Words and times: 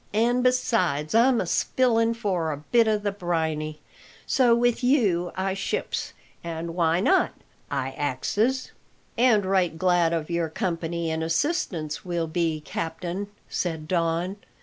"An' 0.15 0.41
besides 0.41 1.13
I'm 1.13 1.39
a 1.39 1.45
spilin' 1.45 2.15
for 2.15 2.51
a 2.51 2.57
bit 2.57 2.87
o' 2.87 2.97
the 2.97 3.11
briny, 3.11 3.81
so 4.25 4.55
with 4.55 4.83
you 4.83 5.31
I 5.37 5.53
ships 5.53 6.13
an' 6.43 6.73
why 6.73 6.99
not? 7.01 7.33
I 7.69 7.91
axes." 7.91 8.71
"And 9.15 9.45
right 9.45 9.77
glad 9.77 10.11
of 10.11 10.27
your 10.31 10.49
company 10.49 11.11
and 11.11 11.21
assistance 11.23 12.03
we'll 12.03 12.25
be, 12.25 12.61
captain," 12.61 13.27
said 13.47 13.87
Don. 13.87 14.37